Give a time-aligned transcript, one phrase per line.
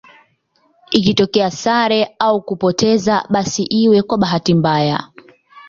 [0.91, 5.07] Ikitokea sare au kupoteza basi iwe kwa bahati mbaya